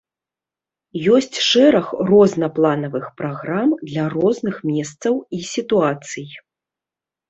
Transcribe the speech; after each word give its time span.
Ёсць 1.17 1.37
шэраг 1.49 1.91
рознапланавых 2.11 3.05
праграм 3.21 3.79
для 3.89 4.03
розных 4.17 4.55
месцаў 4.75 5.25
і 5.39 5.47
сітуацый. 5.55 6.27